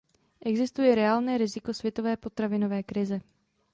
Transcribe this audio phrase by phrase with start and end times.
[0.45, 3.21] Existuje reálné riziko světové potravinové krize.